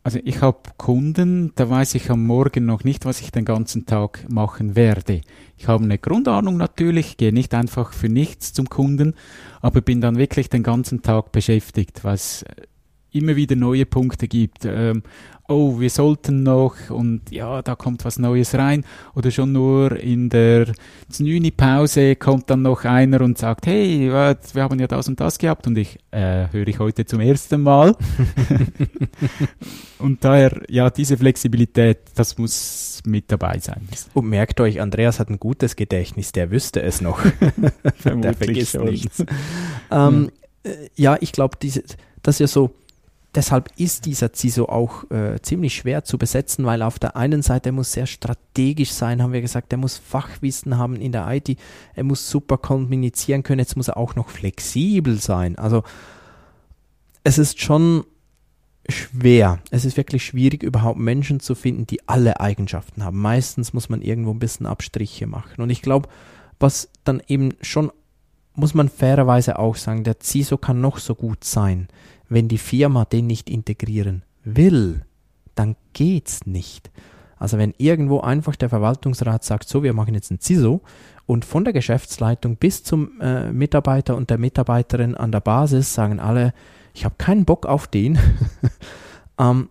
Also 0.01 0.17
ich 0.23 0.41
habe 0.41 0.57
Kunden, 0.77 1.51
da 1.55 1.69
weiß 1.69 1.93
ich 1.93 2.09
am 2.09 2.25
Morgen 2.25 2.65
noch 2.65 2.83
nicht, 2.83 3.05
was 3.05 3.21
ich 3.21 3.31
den 3.31 3.45
ganzen 3.45 3.85
Tag 3.85 4.25
machen 4.27 4.75
werde. 4.75 5.21
Ich 5.57 5.67
habe 5.67 5.83
eine 5.83 5.99
Grundahnung 5.99 6.57
natürlich, 6.57 7.17
gehe 7.17 7.33
nicht 7.33 7.53
einfach 7.53 7.93
für 7.93 8.09
nichts 8.09 8.53
zum 8.53 8.69
Kunden, 8.69 9.13
aber 9.61 9.81
bin 9.81 10.01
dann 10.01 10.17
wirklich 10.17 10.49
den 10.49 10.63
ganzen 10.63 11.03
Tag 11.03 11.31
beschäftigt, 11.31 12.03
es 12.05 12.43
immer 13.11 13.35
wieder 13.35 13.55
neue 13.55 13.85
Punkte 13.85 14.27
gibt. 14.27 14.65
Ähm, 14.65 15.03
oh, 15.49 15.79
wir 15.79 15.89
sollten 15.89 16.43
noch 16.43 16.75
und 16.89 17.31
ja, 17.31 17.61
da 17.61 17.75
kommt 17.75 18.05
was 18.05 18.19
Neues 18.19 18.53
rein. 18.53 18.85
Oder 19.15 19.31
schon 19.31 19.51
nur 19.51 19.99
in 19.99 20.29
der 20.29 20.67
Znüni-Pause 21.11 22.15
kommt 22.15 22.49
dann 22.49 22.61
noch 22.61 22.85
einer 22.85 23.21
und 23.21 23.37
sagt, 23.37 23.65
hey, 23.65 24.11
wir 24.11 24.63
haben 24.63 24.79
ja 24.79 24.87
das 24.87 25.07
und 25.07 25.19
das 25.19 25.39
gehabt 25.39 25.65
und 25.67 25.77
ich 25.77 25.97
äh, 26.11 26.47
höre 26.51 26.67
ich 26.67 26.79
heute 26.79 27.05
zum 27.05 27.19
ersten 27.19 27.61
Mal. 27.61 27.95
und 29.99 30.23
daher, 30.23 30.61
ja, 30.69 30.89
diese 30.89 31.17
Flexibilität, 31.17 31.99
das 32.15 32.37
muss 32.37 33.01
mit 33.05 33.31
dabei 33.31 33.59
sein. 33.59 33.87
Und 34.13 34.29
merkt 34.29 34.61
euch, 34.61 34.79
Andreas 34.79 35.19
hat 35.19 35.29
ein 35.29 35.39
gutes 35.39 35.75
Gedächtnis, 35.75 36.31
der 36.31 36.51
wüsste 36.51 36.81
es 36.81 37.01
noch. 37.01 37.19
der 38.03 38.33
vergisst 38.33 38.73
schon. 38.73 38.85
nichts. 38.85 39.25
ähm, 39.91 39.97
hm. 39.97 40.31
Ja, 40.95 41.17
ich 41.19 41.31
glaube, 41.31 41.57
das 41.61 41.77
ist 41.77 42.39
ja 42.39 42.47
so, 42.47 42.71
deshalb 43.35 43.69
ist 43.77 44.05
dieser 44.05 44.33
CISO 44.33 44.65
auch 44.65 45.09
äh, 45.11 45.41
ziemlich 45.41 45.75
schwer 45.75 46.03
zu 46.03 46.17
besetzen, 46.17 46.65
weil 46.65 46.81
auf 46.81 46.99
der 46.99 47.15
einen 47.15 47.41
Seite 47.41 47.69
er 47.69 47.73
muss 47.73 47.91
sehr 47.91 48.07
strategisch 48.07 48.91
sein, 48.91 49.21
haben 49.21 49.33
wir 49.33 49.41
gesagt, 49.41 49.71
er 49.71 49.77
muss 49.77 49.97
Fachwissen 49.97 50.77
haben 50.77 50.95
in 50.95 51.11
der 51.11 51.27
IT, 51.29 51.57
er 51.93 52.03
muss 52.03 52.29
super 52.29 52.57
kommunizieren 52.57 53.43
können, 53.43 53.59
jetzt 53.59 53.77
muss 53.77 53.87
er 53.87 53.97
auch 53.97 54.15
noch 54.15 54.29
flexibel 54.29 55.19
sein. 55.19 55.57
Also 55.57 55.83
es 57.23 57.37
ist 57.37 57.61
schon 57.61 58.05
schwer. 58.87 59.59
Es 59.69 59.85
ist 59.85 59.97
wirklich 59.97 60.25
schwierig, 60.25 60.63
überhaupt 60.63 60.99
Menschen 60.99 61.39
zu 61.39 61.53
finden, 61.53 61.85
die 61.85 62.07
alle 62.07 62.39
Eigenschaften 62.39 63.03
haben. 63.03 63.19
Meistens 63.19 63.73
muss 63.73 63.89
man 63.89 64.01
irgendwo 64.01 64.31
ein 64.31 64.39
bisschen 64.39 64.65
Abstriche 64.65 65.27
machen. 65.27 65.61
Und 65.61 65.69
ich 65.69 65.83
glaube, 65.83 66.09
was 66.59 66.89
dann 67.03 67.21
eben 67.27 67.53
schon, 67.61 67.91
muss 68.55 68.73
man 68.73 68.89
fairerweise 68.89 69.59
auch 69.59 69.75
sagen, 69.75 70.03
der 70.03 70.19
CISO 70.19 70.57
kann 70.57 70.81
noch 70.81 70.97
so 70.97 71.13
gut 71.13 71.43
sein 71.43 71.87
wenn 72.29 72.47
die 72.47 72.57
Firma 72.57 73.05
den 73.05 73.27
nicht 73.27 73.49
integrieren 73.49 74.23
will, 74.43 75.05
dann 75.55 75.75
geht's 75.93 76.45
nicht. 76.45 76.91
Also 77.37 77.57
wenn 77.57 77.73
irgendwo 77.77 78.19
einfach 78.19 78.55
der 78.55 78.69
Verwaltungsrat 78.69 79.43
sagt, 79.43 79.67
so, 79.67 79.81
wir 79.83 79.93
machen 79.93 80.13
jetzt 80.13 80.29
ein 80.29 80.39
CISO 80.39 80.81
und 81.25 81.45
von 81.45 81.63
der 81.63 81.73
Geschäftsleitung 81.73 82.57
bis 82.57 82.83
zum 82.83 83.19
äh, 83.21 83.51
Mitarbeiter 83.51 84.15
und 84.15 84.29
der 84.29 84.37
Mitarbeiterin 84.37 85.15
an 85.15 85.31
der 85.31 85.39
Basis 85.39 85.93
sagen 85.93 86.19
alle, 86.19 86.53
ich 86.93 87.05
habe 87.05 87.15
keinen 87.17 87.45
Bock 87.45 87.65
auf 87.65 87.87
den, 87.87 88.19
ähm, 89.39 89.69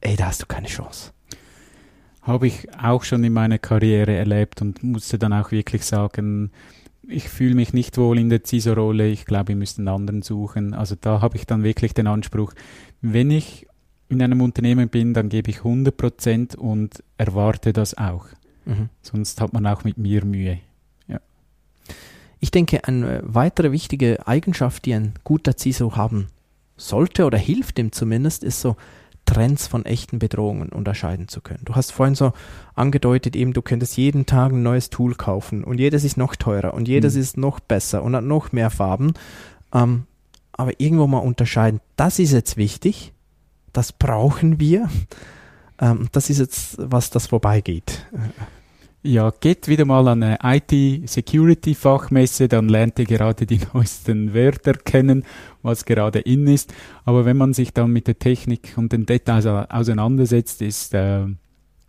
ey, 0.00 0.16
da 0.16 0.26
hast 0.26 0.42
du 0.42 0.46
keine 0.46 0.66
Chance. 0.66 1.12
Habe 2.20 2.46
ich 2.46 2.68
auch 2.78 3.02
schon 3.02 3.24
in 3.24 3.32
meiner 3.32 3.58
Karriere 3.58 4.14
erlebt 4.14 4.60
und 4.62 4.82
musste 4.82 5.18
dann 5.18 5.32
auch 5.32 5.50
wirklich 5.50 5.84
sagen, 5.84 6.52
ich 7.12 7.28
fühle 7.28 7.54
mich 7.54 7.72
nicht 7.72 7.96
wohl 7.98 8.18
in 8.18 8.28
der 8.28 8.42
CISO-Rolle, 8.44 9.08
ich 9.08 9.24
glaube, 9.24 9.48
wir 9.48 9.56
müssten 9.56 9.86
einen 9.86 9.94
anderen 9.94 10.22
suchen. 10.22 10.74
Also 10.74 10.96
da 11.00 11.20
habe 11.20 11.36
ich 11.36 11.46
dann 11.46 11.62
wirklich 11.62 11.94
den 11.94 12.06
Anspruch, 12.06 12.52
wenn 13.00 13.30
ich 13.30 13.66
in 14.08 14.22
einem 14.22 14.40
Unternehmen 14.40 14.88
bin, 14.88 15.14
dann 15.14 15.28
gebe 15.28 15.50
ich 15.50 15.58
100 15.58 15.96
Prozent 15.96 16.54
und 16.54 17.02
erwarte 17.16 17.72
das 17.72 17.96
auch. 17.96 18.26
Mhm. 18.64 18.88
Sonst 19.00 19.40
hat 19.40 19.52
man 19.52 19.66
auch 19.66 19.84
mit 19.84 19.96
mir 19.98 20.24
Mühe. 20.24 20.58
Ja. 21.08 21.18
Ich 22.40 22.50
denke, 22.50 22.84
eine 22.84 23.20
weitere 23.24 23.72
wichtige 23.72 24.26
Eigenschaft, 24.26 24.84
die 24.84 24.94
ein 24.94 25.14
guter 25.24 25.56
CISO 25.56 25.96
haben 25.96 26.28
sollte 26.76 27.24
oder 27.24 27.38
hilft 27.38 27.78
ihm 27.78 27.92
zumindest, 27.92 28.44
ist 28.44 28.60
so 28.60 28.76
Trends 29.24 29.66
von 29.66 29.84
echten 29.84 30.18
Bedrohungen 30.18 30.70
unterscheiden 30.70 31.28
zu 31.28 31.40
können. 31.40 31.62
Du 31.64 31.74
hast 31.74 31.92
vorhin 31.92 32.14
so 32.14 32.32
angedeutet, 32.74 33.36
eben 33.36 33.52
du 33.52 33.62
könntest 33.62 33.96
jeden 33.96 34.26
Tag 34.26 34.52
ein 34.52 34.62
neues 34.62 34.90
Tool 34.90 35.14
kaufen 35.14 35.64
und 35.64 35.78
jedes 35.78 36.04
ist 36.04 36.16
noch 36.16 36.36
teurer 36.36 36.74
und 36.74 36.88
jedes 36.88 37.14
mhm. 37.14 37.20
ist 37.20 37.36
noch 37.36 37.60
besser 37.60 38.02
und 38.02 38.16
hat 38.16 38.24
noch 38.24 38.52
mehr 38.52 38.70
Farben. 38.70 39.14
Ähm, 39.72 40.06
aber 40.52 40.78
irgendwo 40.78 41.06
mal 41.06 41.18
unterscheiden, 41.18 41.80
das 41.96 42.18
ist 42.18 42.32
jetzt 42.32 42.56
wichtig, 42.56 43.12
das 43.72 43.92
brauchen 43.92 44.60
wir. 44.60 44.88
Ähm, 45.80 46.08
das 46.12 46.28
ist 46.28 46.38
jetzt 46.38 46.76
was, 46.78 47.08
das 47.08 47.28
vorbeigeht. 47.28 48.06
Ja, 49.04 49.32
geht 49.32 49.66
wieder 49.66 49.84
mal 49.84 50.06
an 50.06 50.22
eine 50.22 50.38
IT-Security-Fachmesse, 50.44 52.46
dann 52.46 52.68
lernt 52.68 53.00
ihr 53.00 53.04
gerade 53.04 53.46
die 53.46 53.58
neuesten 53.74 54.32
Wörter 54.32 54.74
kennen, 54.74 55.24
was 55.60 55.84
gerade 55.84 56.20
in 56.20 56.46
ist. 56.46 56.72
Aber 57.04 57.24
wenn 57.24 57.36
man 57.36 57.52
sich 57.52 57.72
dann 57.72 57.90
mit 57.90 58.06
der 58.06 58.20
Technik 58.20 58.74
und 58.76 58.92
den 58.92 59.04
Details 59.04 59.46
auseinandersetzt, 59.46 60.62
ist 60.62 60.94
äh, 60.94 61.26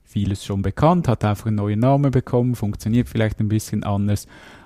vieles 0.04 0.44
schon 0.44 0.64
bekannt, 0.64 1.08
hat 1.08 1.24
einfach 1.24 1.46
einen 1.46 1.58
neuen 1.58 1.82
Namen 1.82 2.10
bekommen, 2.10 2.56
funktioniert 2.56 3.08
vielleicht 3.08 3.40
ein 3.40 3.48
bisschen 3.48 3.84
anders. 3.84 4.26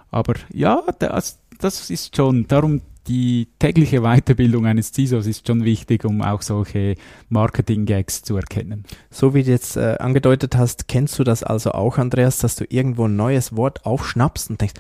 Aber 0.10 0.36
ja, 0.54 0.82
das, 1.00 1.40
das 1.60 1.90
ist 1.90 2.16
schon, 2.16 2.48
darum 2.48 2.82
die 3.08 3.48
tägliche 3.60 4.02
Weiterbildung 4.02 4.66
eines 4.66 4.94
CISOs 4.94 5.28
ist 5.28 5.48
schon 5.48 5.64
wichtig, 5.64 6.06
um 6.06 6.22
auch 6.22 6.42
solche 6.42 6.96
Marketing-Gags 7.30 8.24
zu 8.24 8.36
erkennen. 8.36 8.84
So 9.10 9.34
wie 9.34 9.44
du 9.44 9.52
jetzt 9.52 9.78
äh, 9.78 9.96
angedeutet 10.00 10.58
hast, 10.58 10.88
kennst 10.88 11.18
du 11.20 11.24
das 11.24 11.44
also 11.44 11.72
auch, 11.72 11.98
Andreas, 11.98 12.40
dass 12.40 12.56
du 12.56 12.66
irgendwo 12.68 13.06
ein 13.06 13.16
neues 13.16 13.56
Wort 13.56 13.86
aufschnappst 13.86 14.50
und 14.50 14.62
denkst, 14.62 14.76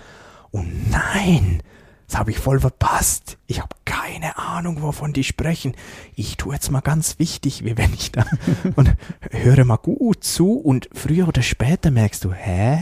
oh 0.51 0.63
nein, 0.89 1.61
das 2.07 2.17
habe 2.17 2.31
ich 2.31 2.39
voll 2.39 2.59
verpasst. 2.59 3.37
Ich 3.47 3.61
habe 3.61 3.75
keine 3.85 4.37
Ahnung, 4.37 4.81
wovon 4.81 5.13
die 5.13 5.25
sprechen. 5.25 5.73
Ich 6.15 6.37
tue 6.37 6.53
jetzt 6.53 6.71
mal 6.71 6.81
ganz 6.81 7.19
wichtig, 7.19 7.65
wie 7.65 7.77
wenn 7.77 7.93
ich 7.93 8.11
da 8.11 8.25
und 8.75 8.95
höre 9.31 9.65
mal 9.65 9.77
gut 9.77 10.23
zu 10.23 10.53
und 10.53 10.89
früher 10.93 11.27
oder 11.27 11.41
später 11.41 11.91
merkst 11.91 12.23
du, 12.23 12.33
hä? 12.33 12.79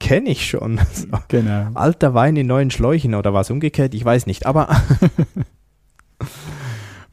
Kenne 0.00 0.30
ich 0.30 0.48
schon. 0.48 0.80
So. 0.92 1.06
Genau. 1.28 1.68
Alter 1.74 2.14
Wein 2.14 2.36
in 2.36 2.48
neuen 2.48 2.70
Schläuchen 2.70 3.14
oder 3.14 3.32
was 3.32 3.50
umgekehrt, 3.50 3.94
ich 3.94 4.04
weiß 4.04 4.26
nicht, 4.26 4.46
aber 4.46 4.68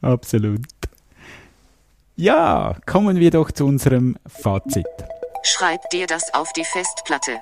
absolut. 0.02 0.66
Ja, 2.16 2.76
kommen 2.84 3.18
wir 3.18 3.30
doch 3.30 3.52
zu 3.52 3.64
unserem 3.64 4.16
Fazit. 4.26 4.86
Schreib 5.44 5.88
dir 5.90 6.08
das 6.08 6.34
auf 6.34 6.52
die 6.54 6.64
Festplatte. 6.64 7.38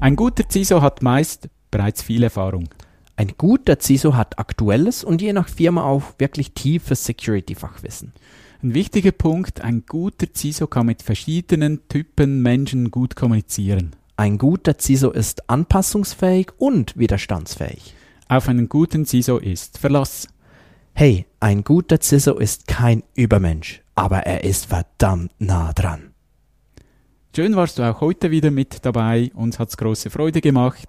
Ein 0.00 0.16
guter 0.16 0.44
CISO 0.50 0.82
hat 0.82 1.02
meist 1.02 1.48
bereits 1.70 2.02
viel 2.02 2.22
Erfahrung. 2.22 2.68
Ein 3.16 3.32
guter 3.38 3.78
CISO 3.80 4.14
hat 4.14 4.38
aktuelles 4.38 5.02
und 5.02 5.22
je 5.22 5.32
nach 5.32 5.48
Firma 5.48 5.84
auch 5.84 6.02
wirklich 6.18 6.52
tiefes 6.52 7.06
Security-Fachwissen. 7.06 8.12
Ein 8.66 8.74
wichtiger 8.74 9.12
Punkt, 9.12 9.60
ein 9.60 9.84
guter 9.86 10.26
CISO 10.34 10.66
kann 10.66 10.86
mit 10.86 11.00
verschiedenen 11.00 11.86
Typen 11.86 12.42
Menschen 12.42 12.90
gut 12.90 13.14
kommunizieren. 13.14 13.94
Ein 14.16 14.38
guter 14.38 14.76
CISO 14.76 15.12
ist 15.12 15.48
anpassungsfähig 15.48 16.48
und 16.58 16.96
widerstandsfähig. 16.98 17.94
Auf 18.26 18.48
einen 18.48 18.68
guten 18.68 19.06
CISO 19.06 19.38
ist 19.38 19.78
Verlass. 19.78 20.26
Hey, 20.94 21.26
ein 21.38 21.62
guter 21.62 22.00
CISO 22.00 22.38
ist 22.38 22.66
kein 22.66 23.04
Übermensch, 23.14 23.82
aber 23.94 24.26
er 24.26 24.42
ist 24.42 24.66
verdammt 24.66 25.30
nah 25.38 25.72
dran. 25.72 26.15
Schön 27.36 27.54
warst 27.54 27.78
du 27.78 27.82
auch 27.82 28.00
heute 28.00 28.30
wieder 28.30 28.50
mit 28.50 28.86
dabei. 28.86 29.30
Uns 29.34 29.58
hat's 29.58 29.76
große 29.76 30.08
Freude 30.08 30.40
gemacht. 30.40 30.88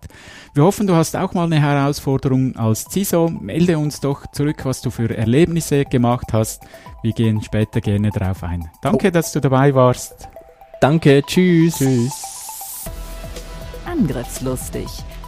Wir 0.53 0.63
hoffen, 0.63 0.87
du 0.87 0.95
hast 0.95 1.17
auch 1.17 1.33
mal 1.33 1.43
eine 1.43 1.59
Herausforderung 1.59 2.55
als 2.55 2.85
CISO. 2.85 3.27
Melde 3.27 3.77
uns 3.77 3.99
doch 3.99 4.31
zurück, 4.31 4.63
was 4.63 4.79
du 4.79 4.89
für 4.89 5.13
Erlebnisse 5.13 5.83
gemacht 5.83 6.31
hast. 6.31 6.63
Wir 7.03 7.11
gehen 7.11 7.41
später 7.43 7.81
gerne 7.81 8.11
drauf 8.11 8.43
ein. 8.43 8.71
Danke, 8.81 9.09
oh. 9.09 9.11
dass 9.11 9.33
du 9.33 9.41
dabei 9.41 9.75
warst. 9.75 10.29
Danke, 10.79 11.21
tschüss. 11.27 11.79
Tschüss. 11.79 12.85
Angriffslustig 13.85 14.87